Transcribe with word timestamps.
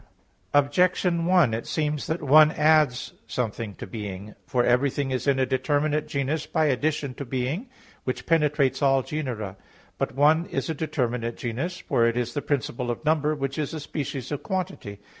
Objection 0.55 1.27
1: 1.27 1.53
It 1.53 1.67
seems 1.67 2.07
that 2.07 2.23
"one" 2.23 2.49
adds 2.53 3.13
something 3.27 3.75
to 3.75 3.85
"being." 3.85 4.33
For 4.47 4.63
everything 4.63 5.11
is 5.11 5.27
in 5.27 5.37
a 5.37 5.45
determinate 5.45 6.07
genus 6.07 6.47
by 6.47 6.65
addition 6.65 7.13
to 7.13 7.23
being, 7.23 7.69
which 8.03 8.25
penetrates 8.25 8.81
all 8.81 9.03
genera. 9.03 9.57
But 9.99 10.15
"one" 10.15 10.47
is 10.47 10.71
a 10.71 10.73
determinate 10.73 11.37
genus, 11.37 11.77
for 11.77 12.07
it 12.07 12.17
is 12.17 12.33
the 12.33 12.41
principle 12.41 12.89
of 12.89 13.05
number, 13.05 13.35
which 13.35 13.59
is 13.59 13.75
a 13.75 13.79
species 13.79 14.31
of 14.31 14.41
quantity. 14.41 14.99